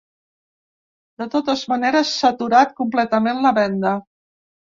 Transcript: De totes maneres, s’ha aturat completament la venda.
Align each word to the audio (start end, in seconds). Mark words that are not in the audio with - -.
De 1.23 1.25
totes 1.33 1.65
maneres, 1.73 2.15
s’ha 2.21 2.33
aturat 2.35 2.73
completament 2.81 3.45
la 3.47 3.55
venda. 3.61 3.95